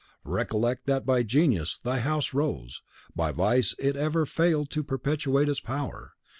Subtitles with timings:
[0.25, 2.81] Recollect that by genius thy house rose;
[3.15, 6.13] by vice it ever failed to perpetuate its power.